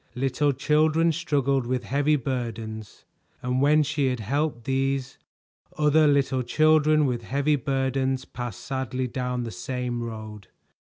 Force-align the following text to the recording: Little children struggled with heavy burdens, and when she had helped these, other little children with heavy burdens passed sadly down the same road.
Little 0.15 0.51
children 0.51 1.11
struggled 1.11 1.67
with 1.67 1.83
heavy 1.83 2.15
burdens, 2.15 3.05
and 3.43 3.61
when 3.61 3.83
she 3.83 4.07
had 4.07 4.19
helped 4.19 4.63
these, 4.63 5.19
other 5.77 6.07
little 6.07 6.41
children 6.41 7.05
with 7.05 7.21
heavy 7.21 7.55
burdens 7.55 8.25
passed 8.25 8.61
sadly 8.61 9.05
down 9.05 9.43
the 9.43 9.51
same 9.51 10.01
road. 10.01 10.47